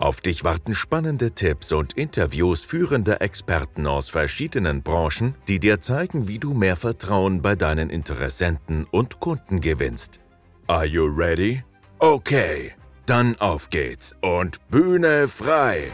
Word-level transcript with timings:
Auf 0.00 0.22
dich 0.22 0.44
warten 0.44 0.74
spannende 0.74 1.32
Tipps 1.32 1.72
und 1.72 1.92
Interviews 1.92 2.62
führender 2.62 3.20
Experten 3.20 3.86
aus 3.86 4.08
verschiedenen 4.08 4.82
Branchen, 4.82 5.34
die 5.46 5.60
dir 5.60 5.82
zeigen, 5.82 6.26
wie 6.26 6.38
du 6.38 6.54
mehr 6.54 6.76
Vertrauen 6.76 7.42
bei 7.42 7.54
deinen 7.54 7.90
Interessenten 7.90 8.86
und 8.90 9.20
Kunden 9.20 9.60
gewinnst. 9.60 10.18
Are 10.68 10.86
you 10.86 11.04
ready? 11.04 11.62
Okay, 11.98 12.72
dann 13.04 13.36
auf 13.40 13.68
geht's 13.68 14.14
und 14.22 14.66
Bühne 14.70 15.28
frei! 15.28 15.92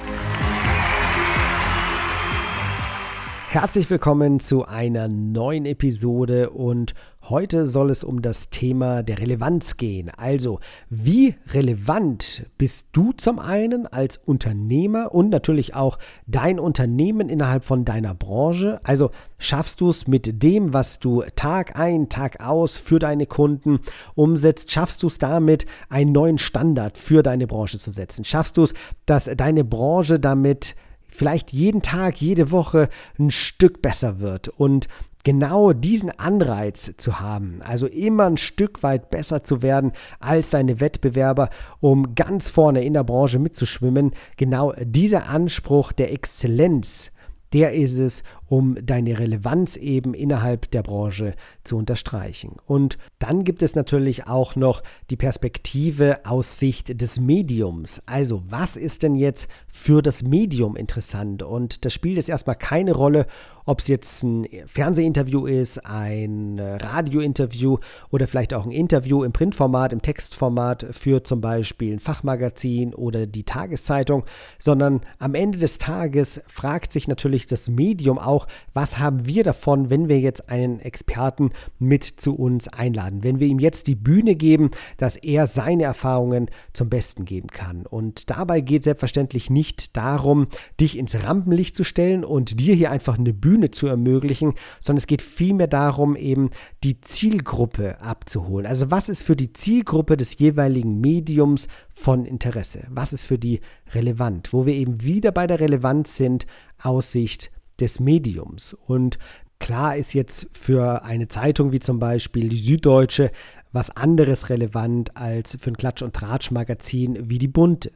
Herzlich 3.48 3.88
willkommen 3.90 4.40
zu 4.40 4.66
einer 4.66 5.06
neuen 5.06 5.66
Episode 5.66 6.50
und 6.50 6.94
heute 7.28 7.64
soll 7.64 7.90
es 7.90 8.02
um 8.02 8.20
das 8.20 8.50
Thema 8.50 9.04
der 9.04 9.20
Relevanz 9.20 9.76
gehen. 9.76 10.10
Also, 10.10 10.58
wie 10.90 11.36
relevant 11.52 12.50
bist 12.58 12.88
du 12.90 13.12
zum 13.12 13.38
einen 13.38 13.86
als 13.86 14.16
Unternehmer 14.16 15.14
und 15.14 15.28
natürlich 15.30 15.76
auch 15.76 15.96
dein 16.26 16.58
Unternehmen 16.58 17.28
innerhalb 17.28 17.64
von 17.64 17.84
deiner 17.84 18.14
Branche? 18.14 18.80
Also, 18.82 19.12
schaffst 19.38 19.80
du 19.80 19.90
es 19.90 20.08
mit 20.08 20.42
dem, 20.42 20.72
was 20.72 20.98
du 20.98 21.22
Tag 21.36 21.78
ein, 21.78 22.08
Tag 22.08 22.40
aus 22.44 22.76
für 22.76 22.98
deine 22.98 23.26
Kunden 23.26 23.78
umsetzt, 24.16 24.72
schaffst 24.72 25.04
du 25.04 25.06
es 25.06 25.18
damit, 25.18 25.66
einen 25.88 26.10
neuen 26.10 26.38
Standard 26.38 26.98
für 26.98 27.22
deine 27.22 27.46
Branche 27.46 27.78
zu 27.78 27.92
setzen? 27.92 28.24
Schaffst 28.24 28.56
du 28.56 28.64
es, 28.64 28.74
dass 29.06 29.30
deine 29.36 29.62
Branche 29.62 30.18
damit 30.18 30.74
vielleicht 31.16 31.52
jeden 31.52 31.82
Tag, 31.82 32.20
jede 32.20 32.50
Woche 32.50 32.88
ein 33.18 33.30
Stück 33.30 33.82
besser 33.82 34.20
wird. 34.20 34.48
Und 34.48 34.88
genau 35.26 35.72
diesen 35.72 36.16
Anreiz 36.20 36.94
zu 36.98 37.18
haben, 37.18 37.60
also 37.64 37.88
immer 37.88 38.26
ein 38.26 38.36
Stück 38.36 38.84
weit 38.84 39.10
besser 39.10 39.42
zu 39.42 39.60
werden 39.60 39.90
als 40.20 40.52
seine 40.52 40.78
Wettbewerber, 40.78 41.50
um 41.80 42.14
ganz 42.14 42.48
vorne 42.48 42.84
in 42.84 42.94
der 42.94 43.02
Branche 43.02 43.40
mitzuschwimmen, 43.40 44.12
genau 44.36 44.72
dieser 44.80 45.28
Anspruch 45.28 45.90
der 45.90 46.12
Exzellenz, 46.12 47.10
der 47.52 47.74
ist 47.74 47.98
es, 47.98 48.22
um 48.48 48.76
deine 48.80 49.18
Relevanz 49.18 49.76
eben 49.76 50.14
innerhalb 50.14 50.70
der 50.70 50.82
Branche 50.82 51.34
zu 51.64 51.76
unterstreichen. 51.76 52.56
Und 52.66 52.98
dann 53.18 53.44
gibt 53.44 53.62
es 53.62 53.74
natürlich 53.74 54.26
auch 54.26 54.56
noch 54.56 54.82
die 55.10 55.16
Perspektive 55.16 56.20
aus 56.24 56.58
Sicht 56.58 57.00
des 57.00 57.20
Mediums. 57.20 58.02
Also 58.06 58.42
was 58.48 58.76
ist 58.76 59.02
denn 59.02 59.14
jetzt 59.14 59.48
für 59.68 60.02
das 60.02 60.22
Medium 60.22 60.76
interessant? 60.76 61.42
Und 61.42 61.84
das 61.84 61.92
spielt 61.92 62.16
jetzt 62.16 62.28
erstmal 62.28 62.56
keine 62.56 62.92
Rolle, 62.92 63.26
ob 63.64 63.80
es 63.80 63.88
jetzt 63.88 64.22
ein 64.22 64.46
Fernsehinterview 64.66 65.46
ist, 65.46 65.84
ein 65.86 66.60
Radiointerview 66.60 67.78
oder 68.10 68.28
vielleicht 68.28 68.54
auch 68.54 68.64
ein 68.64 68.70
Interview 68.70 69.24
im 69.24 69.32
Printformat, 69.32 69.92
im 69.92 70.02
Textformat 70.02 70.86
für 70.92 71.24
zum 71.24 71.40
Beispiel 71.40 71.94
ein 71.94 71.98
Fachmagazin 71.98 72.94
oder 72.94 73.26
die 73.26 73.42
Tageszeitung, 73.42 74.24
sondern 74.60 75.00
am 75.18 75.34
Ende 75.34 75.58
des 75.58 75.78
Tages 75.78 76.40
fragt 76.46 76.92
sich 76.92 77.08
natürlich 77.08 77.45
das 77.46 77.68
Medium 77.68 78.18
auch, 78.18 78.36
auch, 78.36 78.46
was 78.74 78.98
haben 78.98 79.26
wir 79.26 79.42
davon, 79.42 79.88
wenn 79.88 80.08
wir 80.08 80.20
jetzt 80.20 80.50
einen 80.50 80.80
Experten 80.80 81.50
mit 81.78 82.04
zu 82.04 82.36
uns 82.36 82.68
einladen, 82.68 83.24
wenn 83.24 83.40
wir 83.40 83.46
ihm 83.46 83.58
jetzt 83.58 83.86
die 83.86 83.94
Bühne 83.94 84.34
geben, 84.34 84.70
dass 84.98 85.16
er 85.16 85.46
seine 85.46 85.84
Erfahrungen 85.84 86.50
zum 86.74 86.90
Besten 86.90 87.24
geben 87.24 87.48
kann. 87.48 87.86
Und 87.86 88.30
dabei 88.30 88.60
geht 88.60 88.84
selbstverständlich 88.84 89.48
nicht 89.48 89.96
darum, 89.96 90.48
dich 90.80 90.98
ins 90.98 91.24
Rampenlicht 91.24 91.74
zu 91.74 91.84
stellen 91.84 92.24
und 92.24 92.60
dir 92.60 92.74
hier 92.74 92.90
einfach 92.90 93.18
eine 93.18 93.32
Bühne 93.32 93.70
zu 93.70 93.86
ermöglichen, 93.86 94.52
sondern 94.80 94.98
es 94.98 95.06
geht 95.06 95.22
vielmehr 95.22 95.68
darum, 95.68 96.16
eben 96.16 96.50
die 96.84 97.00
Zielgruppe 97.00 98.00
abzuholen. 98.00 98.66
Also 98.66 98.90
was 98.90 99.08
ist 99.08 99.22
für 99.22 99.36
die 99.36 99.52
Zielgruppe 99.52 100.16
des 100.16 100.38
jeweiligen 100.38 101.00
Mediums 101.00 101.68
von 101.88 102.26
Interesse? 102.26 102.86
Was 102.90 103.14
ist 103.14 103.24
für 103.24 103.38
die 103.38 103.60
relevant? 103.94 104.52
Wo 104.52 104.66
wir 104.66 104.74
eben 104.74 105.02
wieder 105.02 105.32
bei 105.32 105.46
der 105.46 105.60
Relevanz 105.60 106.16
sind, 106.16 106.46
Aussicht 106.82 107.50
des 107.80 108.00
Mediums. 108.00 108.74
Und 108.86 109.18
klar 109.58 109.96
ist 109.96 110.14
jetzt 110.14 110.48
für 110.52 111.04
eine 111.04 111.28
Zeitung 111.28 111.72
wie 111.72 111.80
zum 111.80 111.98
Beispiel 111.98 112.48
die 112.48 112.56
Süddeutsche 112.56 113.30
was 113.72 113.94
anderes 113.94 114.48
relevant 114.48 115.16
als 115.16 115.56
für 115.60 115.70
ein 115.70 115.76
Klatsch- 115.76 116.02
und 116.02 116.14
Tratsch-Magazin 116.14 117.28
wie 117.28 117.38
die 117.38 117.48
Bunte. 117.48 117.92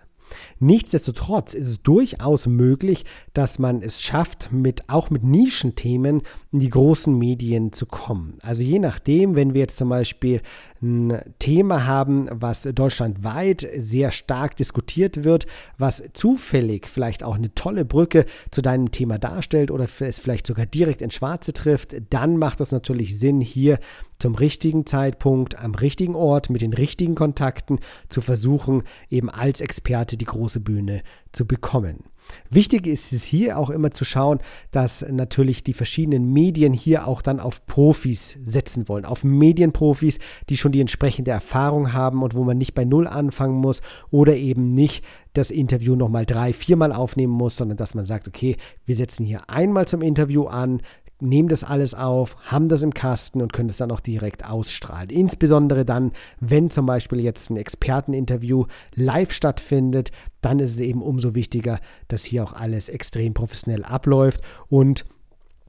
Nichtsdestotrotz 0.59 1.55
ist 1.55 1.67
es 1.67 1.83
durchaus 1.83 2.47
möglich, 2.47 3.05
dass 3.33 3.59
man 3.59 3.83
es 3.83 4.03
schafft, 4.03 4.53
mit, 4.53 4.89
auch 4.89 5.11
mit 5.11 5.25
Nischenthemen 5.25 6.23
in 6.53 6.61
die 6.61 6.71
großen 6.71 7.17
Medien 7.17 7.73
zu 7.73 7.87
kommen. 7.87 8.39
Also 8.43 8.63
je 8.63 8.79
nachdem, 8.79 9.35
wenn 9.35 9.55
wir 9.55 9.63
jetzt 9.63 9.79
zum 9.79 9.89
Beispiel 9.89 10.43
ein 10.83 11.21
Thema 11.39 11.87
haben, 11.87 12.29
was 12.31 12.63
deutschlandweit 12.63 13.69
sehr 13.77 14.11
stark 14.11 14.57
diskutiert 14.57 15.25
wird, 15.25 15.47
was 15.79 16.03
zufällig 16.15 16.89
vielleicht 16.89 17.23
auch 17.23 17.35
eine 17.35 17.55
tolle 17.55 17.85
Brücke 17.85 18.25
zu 18.51 18.63
deinem 18.63 18.91
Thema 18.91 19.19
darstellt 19.19 19.71
oder 19.71 19.85
es 19.85 20.19
vielleicht 20.19 20.47
sogar 20.47 20.67
direkt 20.67 21.03
ins 21.03 21.15
Schwarze 21.15 21.53
trifft, 21.53 21.97
dann 22.11 22.37
macht 22.37 22.61
es 22.61 22.73
natürlich 22.73 23.19
Sinn, 23.19 23.41
hier 23.41 23.79
zum 24.19 24.35
richtigen 24.35 24.87
Zeitpunkt, 24.87 25.59
am 25.59 25.75
richtigen 25.75 26.15
Ort, 26.15 26.51
mit 26.51 26.63
den 26.63 26.75
richtigen 26.75 27.15
Kontakten 27.15 27.81
zu 28.09 28.21
versuchen, 28.21 28.83
eben 29.09 29.31
als 29.31 29.61
Experte 29.61 30.17
die 30.17 30.27
große 30.27 30.61
Bühne 30.61 31.03
zu 31.33 31.47
bekommen. 31.47 32.05
Wichtig 32.49 32.87
ist 32.87 33.13
es 33.13 33.25
hier 33.25 33.59
auch 33.59 33.71
immer 33.71 33.91
zu 33.91 34.05
schauen, 34.05 34.41
dass 34.71 35.05
natürlich 35.09 35.63
die 35.63 35.75
verschiedenen 35.75 36.33
Medien 36.33 36.73
hier 36.73 37.07
auch 37.07 37.23
dann 37.23 37.41
auf 37.41 37.67
Profis 37.67 38.39
setzen 38.45 38.89
wollen, 38.89 39.05
auf 39.05 39.25
Medienprofis, 39.25 40.19
die 40.49 40.57
schon 40.57 40.73
die 40.73 40.81
entsprechende 40.81 41.31
Erfahrung 41.31 41.93
haben 41.93 42.23
und 42.23 42.35
wo 42.35 42.45
man 42.45 42.59
nicht 42.59 42.75
bei 42.75 42.85
Null 42.85 43.07
anfangen 43.07 43.57
muss 43.57 43.83
oder 44.11 44.37
eben 44.37 44.75
nicht 44.75 45.05
das 45.33 45.51
Interview 45.51 45.95
nochmal 45.95 46.27
drei, 46.27 46.53
viermal 46.53 46.93
aufnehmen 46.93 47.33
muss, 47.33 47.57
sondern 47.57 47.77
dass 47.77 47.95
man 47.95 48.05
sagt, 48.05 48.27
okay, 48.27 48.57
wir 48.85 48.97
setzen 48.97 49.25
hier 49.25 49.49
einmal 49.49 49.87
zum 49.87 50.03
Interview 50.03 50.47
an, 50.47 50.83
nehmen 51.21 51.49
das 51.49 51.65
alles 51.65 51.95
auf, 51.95 52.37
haben 52.45 52.69
das 52.69 52.83
im 52.83 52.95
Kasten 52.95 53.41
und 53.43 53.53
können 53.53 53.69
es 53.69 53.79
dann 53.79 53.91
auch 53.91 54.01
direkt 54.01 54.45
ausstrahlen. 54.45 55.11
Insbesondere 55.11 55.85
dann, 55.85 56.13
wenn 56.41 56.71
zum 56.71 56.87
Beispiel 56.87 57.21
jetzt 57.21 57.51
ein 57.51 57.57
Experteninterview 57.57 58.67
live 58.95 59.33
stattfindet, 59.33 60.11
dann 60.41 60.59
ist 60.59 60.73
es 60.73 60.81
eben 60.81 61.03
umso 61.03 61.35
wichtiger, 61.35 61.79
dass 62.09 62.25
hier 62.25 62.45
auch 62.45 62.53
alles 62.53 62.89
extrem 62.89 63.35
professionell 63.35 63.85
abläuft 63.85 64.41
und 64.69 65.05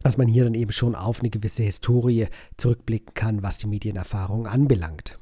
dass 0.04 0.18
man 0.18 0.28
hier 0.28 0.44
dann 0.46 0.56
eben 0.56 0.72
schon 0.72 0.96
auf 0.96 1.20
eine 1.20 1.30
gewisse 1.30 1.64
Historie 1.64 2.28
zurückblicken 2.58 3.14
kann, 3.14 3.44
was 3.44 3.58
die 3.58 3.68
Medienerfahrung 3.68 4.48
anbelangt. 4.48 5.20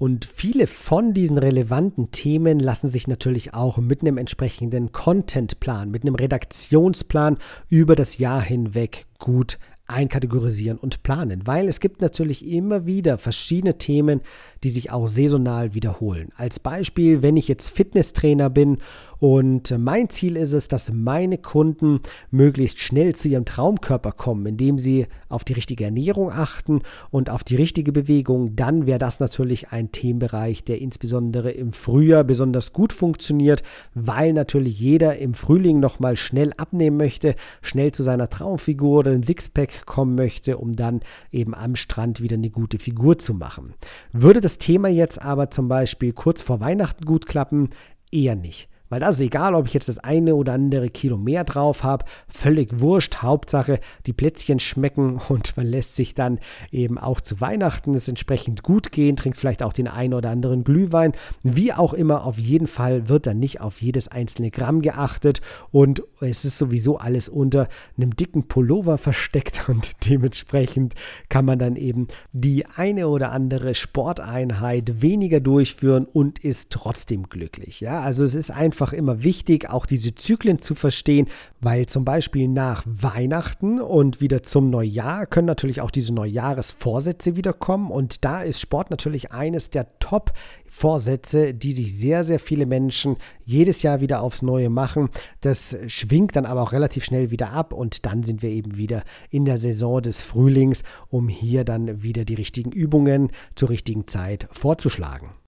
Und 0.00 0.24
viele 0.24 0.66
von 0.66 1.12
diesen 1.12 1.36
relevanten 1.36 2.10
Themen 2.10 2.58
lassen 2.58 2.88
sich 2.88 3.06
natürlich 3.06 3.52
auch 3.52 3.76
mit 3.76 4.00
einem 4.00 4.16
entsprechenden 4.16 4.92
Contentplan, 4.92 5.90
mit 5.90 6.04
einem 6.04 6.14
Redaktionsplan 6.14 7.36
über 7.68 7.96
das 7.96 8.16
Jahr 8.16 8.40
hinweg 8.40 9.04
gut 9.18 9.58
einkategorisieren 9.90 10.78
und 10.78 11.02
planen, 11.02 11.46
weil 11.46 11.68
es 11.68 11.80
gibt 11.80 12.00
natürlich 12.00 12.46
immer 12.46 12.86
wieder 12.86 13.18
verschiedene 13.18 13.78
Themen, 13.78 14.20
die 14.62 14.70
sich 14.70 14.90
auch 14.90 15.06
saisonal 15.06 15.74
wiederholen. 15.74 16.30
Als 16.36 16.60
Beispiel, 16.60 17.22
wenn 17.22 17.36
ich 17.36 17.48
jetzt 17.48 17.68
Fitnesstrainer 17.68 18.50
bin 18.50 18.78
und 19.18 19.76
mein 19.78 20.08
Ziel 20.08 20.36
ist 20.36 20.54
es, 20.54 20.68
dass 20.68 20.92
meine 20.92 21.38
Kunden 21.38 22.00
möglichst 22.30 22.78
schnell 22.78 23.14
zu 23.14 23.28
ihrem 23.28 23.44
Traumkörper 23.44 24.12
kommen, 24.12 24.46
indem 24.46 24.78
sie 24.78 25.06
auf 25.28 25.44
die 25.44 25.52
richtige 25.52 25.84
Ernährung 25.84 26.30
achten 26.30 26.80
und 27.10 27.28
auf 27.28 27.44
die 27.44 27.56
richtige 27.56 27.92
Bewegung, 27.92 28.56
dann 28.56 28.86
wäre 28.86 28.98
das 28.98 29.20
natürlich 29.20 29.70
ein 29.70 29.92
Themenbereich, 29.92 30.64
der 30.64 30.80
insbesondere 30.80 31.50
im 31.50 31.72
Frühjahr 31.72 32.24
besonders 32.24 32.72
gut 32.72 32.92
funktioniert, 32.92 33.62
weil 33.94 34.32
natürlich 34.32 34.80
jeder 34.80 35.18
im 35.18 35.34
Frühling 35.34 35.80
nochmal 35.80 36.16
schnell 36.16 36.52
abnehmen 36.56 36.96
möchte, 36.96 37.34
schnell 37.60 37.92
zu 37.92 38.02
seiner 38.02 38.30
Traumfigur 38.30 39.00
oder 39.00 39.12
dem 39.12 39.22
Sixpack 39.22 39.79
kommen 39.86 40.14
möchte, 40.14 40.58
um 40.58 40.74
dann 40.74 41.00
eben 41.30 41.54
am 41.54 41.76
Strand 41.76 42.20
wieder 42.20 42.34
eine 42.34 42.50
gute 42.50 42.78
Figur 42.78 43.18
zu 43.18 43.34
machen. 43.34 43.74
Würde 44.12 44.40
das 44.40 44.58
Thema 44.58 44.88
jetzt 44.88 45.20
aber 45.20 45.50
zum 45.50 45.68
Beispiel 45.68 46.12
kurz 46.12 46.42
vor 46.42 46.60
Weihnachten 46.60 47.04
gut 47.04 47.26
klappen? 47.26 47.70
Eher 48.10 48.34
nicht 48.34 48.68
Weil 48.90 49.00
das 49.00 49.14
ist 49.14 49.22
egal, 49.22 49.54
ob 49.54 49.66
ich 49.66 49.72
jetzt 49.72 49.88
das 49.88 49.98
eine 49.98 50.34
oder 50.34 50.52
andere 50.52 50.90
Kilo 50.90 51.16
mehr 51.16 51.44
drauf 51.44 51.84
habe, 51.84 52.04
völlig 52.28 52.80
wurscht. 52.80 53.18
Hauptsache, 53.22 53.80
die 54.06 54.12
Plätzchen 54.12 54.58
schmecken 54.58 55.20
und 55.28 55.56
man 55.56 55.66
lässt 55.66 55.96
sich 55.96 56.14
dann 56.14 56.38
eben 56.70 56.98
auch 56.98 57.20
zu 57.20 57.40
Weihnachten 57.40 57.94
es 57.94 58.08
entsprechend 58.08 58.62
gut 58.62 58.92
gehen, 58.92 59.16
trinkt 59.16 59.38
vielleicht 59.38 59.62
auch 59.62 59.72
den 59.72 59.88
einen 59.88 60.14
oder 60.14 60.30
anderen 60.30 60.64
Glühwein. 60.64 61.12
Wie 61.42 61.72
auch 61.72 61.94
immer, 61.94 62.24
auf 62.24 62.38
jeden 62.38 62.66
Fall 62.66 63.08
wird 63.08 63.26
dann 63.26 63.38
nicht 63.38 63.60
auf 63.60 63.80
jedes 63.80 64.08
einzelne 64.08 64.50
Gramm 64.50 64.82
geachtet 64.82 65.40
und 65.70 66.02
es 66.20 66.44
ist 66.44 66.58
sowieso 66.58 66.98
alles 66.98 67.28
unter 67.28 67.68
einem 67.96 68.16
dicken 68.16 68.48
Pullover 68.48 68.98
versteckt 68.98 69.64
und 69.68 69.92
dementsprechend 70.08 70.94
kann 71.28 71.44
man 71.44 71.60
dann 71.60 71.76
eben 71.76 72.08
die 72.32 72.66
eine 72.66 73.06
oder 73.06 73.30
andere 73.30 73.74
Sporteinheit 73.74 75.00
weniger 75.00 75.38
durchführen 75.38 76.06
und 76.06 76.40
ist 76.40 76.70
trotzdem 76.70 77.28
glücklich. 77.28 77.80
Ja, 77.80 78.00
also 78.00 78.24
es 78.24 78.34
ist 78.34 78.50
einfach 78.50 78.79
einfach 78.80 78.94
immer 78.94 79.22
wichtig, 79.22 79.68
auch 79.68 79.84
diese 79.84 80.14
Zyklen 80.14 80.58
zu 80.58 80.74
verstehen, 80.74 81.28
weil 81.60 81.84
zum 81.84 82.06
Beispiel 82.06 82.48
nach 82.48 82.82
Weihnachten 82.86 83.78
und 83.78 84.22
wieder 84.22 84.42
zum 84.42 84.70
Neujahr 84.70 85.26
können 85.26 85.46
natürlich 85.46 85.82
auch 85.82 85.90
diese 85.90 86.14
Neujahresvorsätze 86.14 87.36
wiederkommen 87.36 87.90
und 87.90 88.24
da 88.24 88.40
ist 88.40 88.58
Sport 88.58 88.90
natürlich 88.90 89.32
eines 89.32 89.68
der 89.68 89.98
Top- 89.98 90.32
Vorsätze, 90.72 91.52
die 91.52 91.72
sich 91.72 91.98
sehr, 91.98 92.22
sehr 92.22 92.38
viele 92.38 92.64
Menschen 92.64 93.16
jedes 93.44 93.82
Jahr 93.82 94.00
wieder 94.00 94.22
aufs 94.22 94.40
Neue 94.40 94.70
machen. 94.70 95.08
Das 95.40 95.76
schwingt 95.88 96.36
dann 96.36 96.46
aber 96.46 96.62
auch 96.62 96.70
relativ 96.70 97.04
schnell 97.04 97.32
wieder 97.32 97.50
ab 97.50 97.72
und 97.72 98.06
dann 98.06 98.22
sind 98.22 98.40
wir 98.40 98.50
eben 98.50 98.76
wieder 98.76 99.02
in 99.30 99.44
der 99.44 99.58
Saison 99.58 100.00
des 100.00 100.22
Frühlings, 100.22 100.84
um 101.08 101.28
hier 101.28 101.64
dann 101.64 102.04
wieder 102.04 102.24
die 102.24 102.34
richtigen 102.34 102.70
Übungen 102.70 103.32
zur 103.56 103.70
richtigen 103.70 104.06
Zeit 104.06 104.46
vorzuschlagen. 104.52 105.39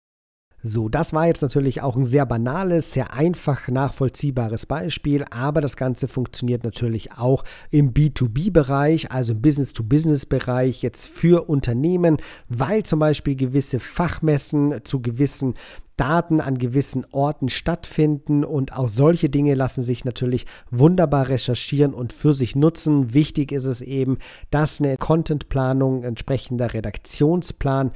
So, 0.65 0.89
das 0.89 1.13
war 1.13 1.27
jetzt 1.27 1.43
natürlich 1.43 1.83
auch 1.83 1.97
ein 1.97 2.05
sehr 2.05 2.25
banales, 2.25 2.93
sehr 2.93 3.13
einfach 3.15 3.67
nachvollziehbares 3.67 4.67
Beispiel, 4.67 5.25
aber 5.31 5.61
das 5.61 5.77
Ganze 5.77 6.07
funktioniert 6.07 6.63
natürlich 6.63 7.13
auch 7.19 7.43
im 7.71 7.93
B2B-Bereich, 7.93 9.11
also 9.11 9.33
im 9.33 9.43
Business-to-Business-Bereich 9.43 10.83
jetzt 10.83 11.07
für 11.07 11.49
Unternehmen, 11.49 12.19
weil 12.49 12.85
zum 12.85 13.01
Beispiel 13.01 13.35
gewisse 13.35 13.81
Fachmessen 13.81 14.85
zu 14.85 15.03
gewissen 15.03 15.55
Daten 15.97 16.41
an 16.41 16.59
gewissen 16.59 17.07
Orten 17.11 17.49
stattfinden 17.49 18.45
und 18.45 18.77
auch 18.77 18.89
solche 18.89 19.29
Dinge 19.29 19.55
lassen 19.55 19.83
sich 19.83 20.05
natürlich 20.05 20.47
wunderbar 20.71 21.29
recherchieren 21.29 21.93
und 21.93 22.13
für 22.13 22.35
sich 22.35 22.55
nutzen. 22.55 23.15
Wichtig 23.15 23.51
ist 23.51 23.67
es 23.67 23.83
eben, 23.83 24.19
dass 24.51 24.81
eine 24.81 24.97
Contentplanung, 24.97 26.05
entsprechender 26.05 26.73
Redaktionsplan 26.73 27.91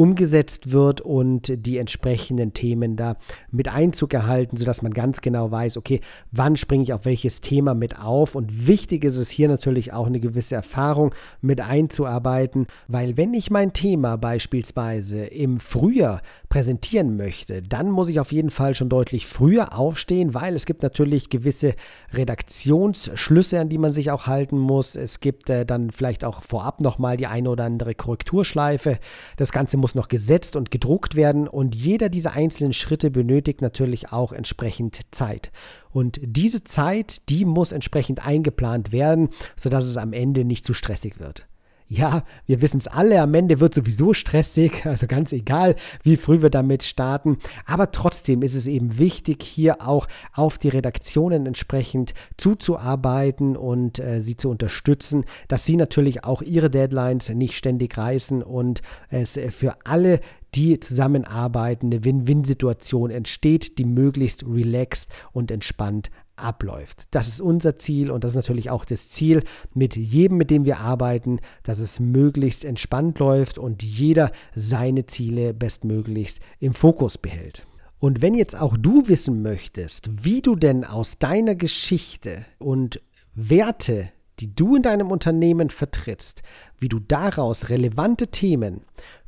umgesetzt 0.00 0.72
wird 0.72 1.02
und 1.02 1.66
die 1.66 1.76
entsprechenden 1.76 2.54
Themen 2.54 2.96
da 2.96 3.18
mit 3.50 3.68
Einzug 3.68 4.14
erhalten, 4.14 4.56
sodass 4.56 4.80
man 4.80 4.94
ganz 4.94 5.20
genau 5.20 5.50
weiß, 5.50 5.76
okay, 5.76 6.00
wann 6.32 6.56
springe 6.56 6.84
ich 6.84 6.94
auf 6.94 7.04
welches 7.04 7.42
Thema 7.42 7.74
mit 7.74 7.98
auf. 7.98 8.34
Und 8.34 8.66
wichtig 8.66 9.04
ist 9.04 9.18
es 9.18 9.28
hier 9.28 9.46
natürlich 9.46 9.92
auch 9.92 10.06
eine 10.06 10.18
gewisse 10.18 10.54
Erfahrung 10.54 11.14
mit 11.42 11.60
einzuarbeiten, 11.60 12.66
weil 12.88 13.18
wenn 13.18 13.34
ich 13.34 13.50
mein 13.50 13.74
Thema 13.74 14.16
beispielsweise 14.16 15.26
im 15.26 15.60
Frühjahr 15.60 16.22
präsentieren 16.48 17.18
möchte, 17.18 17.60
dann 17.60 17.90
muss 17.90 18.08
ich 18.08 18.20
auf 18.20 18.32
jeden 18.32 18.50
Fall 18.50 18.74
schon 18.74 18.88
deutlich 18.88 19.26
früher 19.26 19.76
aufstehen, 19.78 20.32
weil 20.32 20.56
es 20.56 20.64
gibt 20.64 20.82
natürlich 20.82 21.28
gewisse 21.28 21.74
Redaktionsschlüsse, 22.14 23.60
an 23.60 23.68
die 23.68 23.78
man 23.78 23.92
sich 23.92 24.10
auch 24.10 24.26
halten 24.26 24.58
muss. 24.58 24.96
Es 24.96 25.20
gibt 25.20 25.50
äh, 25.50 25.66
dann 25.66 25.90
vielleicht 25.90 26.24
auch 26.24 26.42
vorab 26.42 26.80
nochmal 26.80 27.18
die 27.18 27.26
eine 27.26 27.50
oder 27.50 27.64
andere 27.64 27.94
Korrekturschleife. 27.94 28.98
Das 29.36 29.52
Ganze 29.52 29.76
muss 29.76 29.89
muss 29.90 29.94
noch 29.96 30.08
gesetzt 30.08 30.54
und 30.54 30.70
gedruckt 30.70 31.16
werden 31.16 31.48
und 31.48 31.74
jeder 31.74 32.08
dieser 32.08 32.32
einzelnen 32.32 32.72
Schritte 32.72 33.10
benötigt 33.10 33.60
natürlich 33.60 34.12
auch 34.12 34.30
entsprechend 34.32 35.00
Zeit. 35.10 35.50
Und 35.90 36.20
diese 36.22 36.62
Zeit, 36.62 37.28
die 37.28 37.44
muss 37.44 37.72
entsprechend 37.72 38.24
eingeplant 38.24 38.92
werden, 38.92 39.30
sodass 39.56 39.84
es 39.84 39.96
am 39.96 40.12
Ende 40.12 40.44
nicht 40.44 40.64
zu 40.64 40.74
stressig 40.74 41.18
wird. 41.18 41.48
Ja, 41.92 42.22
wir 42.46 42.62
wissen 42.62 42.78
es 42.78 42.86
alle, 42.86 43.20
am 43.20 43.34
Ende 43.34 43.58
wird 43.58 43.74
sowieso 43.74 44.14
stressig, 44.14 44.82
also 44.86 45.08
ganz 45.08 45.32
egal, 45.32 45.74
wie 46.04 46.16
früh 46.16 46.40
wir 46.40 46.48
damit 46.48 46.84
starten. 46.84 47.38
Aber 47.66 47.90
trotzdem 47.90 48.42
ist 48.42 48.54
es 48.54 48.68
eben 48.68 48.96
wichtig, 49.00 49.42
hier 49.42 49.84
auch 49.84 50.06
auf 50.32 50.56
die 50.56 50.68
Redaktionen 50.68 51.46
entsprechend 51.46 52.14
zuzuarbeiten 52.36 53.56
und 53.56 53.98
äh, 53.98 54.20
sie 54.20 54.36
zu 54.36 54.50
unterstützen, 54.50 55.24
dass 55.48 55.64
sie 55.64 55.74
natürlich 55.74 56.22
auch 56.22 56.42
ihre 56.42 56.70
Deadlines 56.70 57.30
nicht 57.30 57.56
ständig 57.56 57.98
reißen 57.98 58.44
und 58.44 58.82
es 59.08 59.38
für 59.50 59.74
alle 59.84 60.20
die 60.54 60.80
zusammenarbeiten, 60.80 61.86
eine 61.86 62.04
Win-Win-Situation 62.04 63.10
entsteht, 63.10 63.78
die 63.78 63.84
möglichst 63.84 64.46
relaxed 64.46 65.10
und 65.32 65.50
entspannt 65.50 66.10
abläuft. 66.36 67.08
Das 67.10 67.28
ist 67.28 67.40
unser 67.40 67.78
Ziel 67.78 68.10
und 68.10 68.24
das 68.24 68.32
ist 68.32 68.36
natürlich 68.36 68.70
auch 68.70 68.84
das 68.84 69.08
Ziel 69.08 69.44
mit 69.74 69.96
jedem, 69.96 70.38
mit 70.38 70.50
dem 70.50 70.64
wir 70.64 70.78
arbeiten, 70.78 71.40
dass 71.62 71.78
es 71.78 72.00
möglichst 72.00 72.64
entspannt 72.64 73.18
läuft 73.18 73.58
und 73.58 73.82
jeder 73.82 74.32
seine 74.54 75.06
Ziele 75.06 75.54
bestmöglichst 75.54 76.40
im 76.58 76.72
Fokus 76.72 77.18
behält. 77.18 77.66
Und 77.98 78.22
wenn 78.22 78.34
jetzt 78.34 78.58
auch 78.58 78.76
du 78.78 79.08
wissen 79.08 79.42
möchtest, 79.42 80.24
wie 80.24 80.40
du 80.40 80.56
denn 80.56 80.84
aus 80.84 81.18
deiner 81.18 81.54
Geschichte 81.54 82.46
und 82.58 83.02
Werte, 83.34 84.10
die 84.40 84.54
du 84.54 84.76
in 84.76 84.82
deinem 84.82 85.10
Unternehmen 85.10 85.68
vertrittst, 85.68 86.42
wie 86.78 86.88
du 86.88 86.98
daraus 86.98 87.68
relevante 87.68 88.28
Themen 88.28 88.80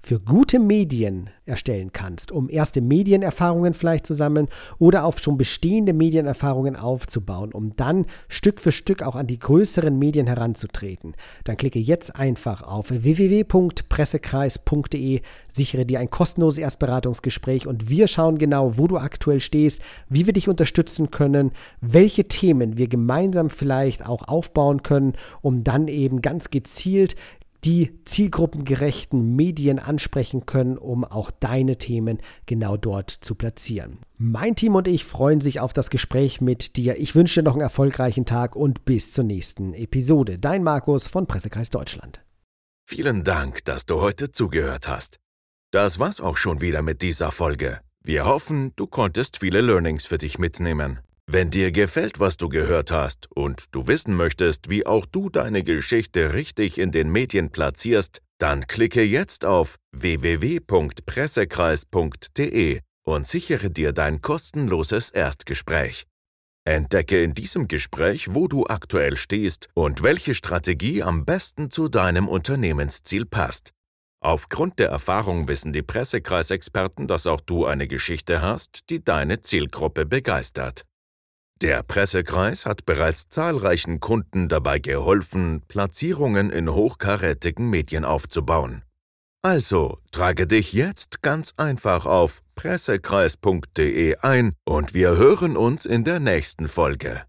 für 0.04 0.18
gute 0.18 0.58
Medien 0.58 1.30
erstellen 1.46 1.92
kannst, 1.92 2.32
um 2.32 2.50
erste 2.50 2.80
Medienerfahrungen 2.80 3.72
vielleicht 3.72 4.04
zu 4.04 4.14
sammeln 4.14 4.48
oder 4.78 5.04
auf 5.04 5.20
schon 5.20 5.38
bestehende 5.38 5.92
Medienerfahrungen 5.92 6.74
aufzubauen, 6.74 7.52
um 7.52 7.76
dann 7.76 8.06
Stück 8.26 8.60
für 8.60 8.72
Stück 8.72 9.04
auch 9.04 9.14
an 9.14 9.28
die 9.28 9.38
größeren 9.38 9.96
Medien 9.96 10.26
heranzutreten. 10.26 11.14
Dann 11.44 11.56
klicke 11.56 11.78
jetzt 11.78 12.16
einfach 12.16 12.62
auf 12.62 12.90
www.pressekreis.de, 12.90 15.20
sichere 15.48 15.86
dir 15.86 16.00
ein 16.00 16.10
kostenloses 16.10 16.58
Erstberatungsgespräch 16.58 17.68
und 17.68 17.88
wir 17.88 18.08
schauen 18.08 18.38
genau, 18.38 18.78
wo 18.78 18.88
du 18.88 18.98
aktuell 18.98 19.38
stehst, 19.38 19.82
wie 20.08 20.26
wir 20.26 20.32
dich 20.32 20.48
unterstützen 20.48 21.12
können, 21.12 21.52
welche 21.80 22.26
Themen 22.26 22.76
wir 22.76 22.88
gemeinsam 22.88 23.50
vielleicht 23.50 24.04
auch 24.04 24.26
aufbauen 24.26 24.82
können, 24.82 25.12
um 25.42 25.62
dann 25.62 25.86
eben 25.86 26.22
ganz 26.22 26.50
gezielt 26.50 27.14
die 27.64 27.98
zielgruppengerechten 28.04 29.36
Medien 29.36 29.78
ansprechen 29.78 30.46
können, 30.46 30.76
um 30.76 31.04
auch 31.04 31.30
deine 31.30 31.78
Themen 31.78 32.18
genau 32.46 32.76
dort 32.76 33.10
zu 33.10 33.34
platzieren. 33.34 33.98
Mein 34.18 34.56
Team 34.56 34.74
und 34.74 34.88
ich 34.88 35.04
freuen 35.04 35.40
sich 35.40 35.60
auf 35.60 35.72
das 35.72 35.90
Gespräch 35.90 36.40
mit 36.40 36.76
dir. 36.76 36.98
Ich 36.98 37.14
wünsche 37.14 37.40
dir 37.40 37.44
noch 37.44 37.54
einen 37.54 37.62
erfolgreichen 37.62 38.24
Tag 38.24 38.56
und 38.56 38.84
bis 38.84 39.12
zur 39.12 39.24
nächsten 39.24 39.74
Episode. 39.74 40.38
Dein 40.38 40.62
Markus 40.62 41.06
von 41.06 41.26
Pressekreis 41.26 41.70
Deutschland. 41.70 42.20
Vielen 42.84 43.24
Dank, 43.24 43.64
dass 43.64 43.86
du 43.86 44.00
heute 44.00 44.32
zugehört 44.32 44.88
hast. 44.88 45.18
Das 45.70 45.98
war's 45.98 46.20
auch 46.20 46.36
schon 46.36 46.60
wieder 46.60 46.82
mit 46.82 47.00
dieser 47.00 47.32
Folge. 47.32 47.80
Wir 48.04 48.26
hoffen, 48.26 48.72
du 48.76 48.86
konntest 48.86 49.38
viele 49.38 49.60
Learnings 49.60 50.04
für 50.04 50.18
dich 50.18 50.38
mitnehmen. 50.38 50.98
Wenn 51.34 51.50
dir 51.50 51.72
gefällt, 51.72 52.20
was 52.20 52.36
du 52.36 52.50
gehört 52.50 52.90
hast 52.90 53.26
und 53.34 53.74
du 53.74 53.86
wissen 53.86 54.14
möchtest, 54.14 54.68
wie 54.68 54.84
auch 54.84 55.06
du 55.06 55.30
deine 55.30 55.64
Geschichte 55.64 56.34
richtig 56.34 56.76
in 56.76 56.92
den 56.92 57.10
Medien 57.10 57.50
platzierst, 57.50 58.20
dann 58.36 58.66
klicke 58.66 59.02
jetzt 59.02 59.46
auf 59.46 59.76
www.pressekreis.de 59.92 62.80
und 63.06 63.26
sichere 63.26 63.70
dir 63.70 63.94
dein 63.94 64.20
kostenloses 64.20 65.08
Erstgespräch. 65.08 66.04
Entdecke 66.66 67.22
in 67.22 67.32
diesem 67.32 67.66
Gespräch, 67.66 68.34
wo 68.34 68.46
du 68.46 68.66
aktuell 68.66 69.16
stehst 69.16 69.70
und 69.72 70.02
welche 70.02 70.34
Strategie 70.34 71.02
am 71.02 71.24
besten 71.24 71.70
zu 71.70 71.88
deinem 71.88 72.28
Unternehmensziel 72.28 73.24
passt. 73.24 73.70
Aufgrund 74.20 74.78
der 74.78 74.90
Erfahrung 74.90 75.48
wissen 75.48 75.72
die 75.72 75.80
Pressekreisexperten, 75.80 77.08
dass 77.08 77.26
auch 77.26 77.40
du 77.40 77.64
eine 77.64 77.88
Geschichte 77.88 78.42
hast, 78.42 78.90
die 78.90 79.02
deine 79.02 79.40
Zielgruppe 79.40 80.04
begeistert. 80.04 80.84
Der 81.62 81.84
Pressekreis 81.84 82.66
hat 82.66 82.86
bereits 82.86 83.28
zahlreichen 83.28 84.00
Kunden 84.00 84.48
dabei 84.48 84.80
geholfen, 84.80 85.62
Platzierungen 85.68 86.50
in 86.50 86.74
hochkarätigen 86.74 87.70
Medien 87.70 88.04
aufzubauen. 88.04 88.82
Also 89.42 89.96
trage 90.10 90.48
dich 90.48 90.72
jetzt 90.72 91.22
ganz 91.22 91.52
einfach 91.56 92.04
auf 92.04 92.40
pressekreis.de 92.56 94.16
ein 94.16 94.54
und 94.64 94.92
wir 94.92 95.16
hören 95.16 95.56
uns 95.56 95.86
in 95.86 96.02
der 96.02 96.18
nächsten 96.18 96.66
Folge. 96.66 97.20